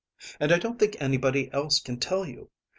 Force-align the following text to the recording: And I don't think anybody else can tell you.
And 0.39 0.51
I 0.51 0.57
don't 0.57 0.79
think 0.79 0.97
anybody 0.99 1.53
else 1.53 1.79
can 1.79 1.99
tell 1.99 2.25
you. 2.25 2.49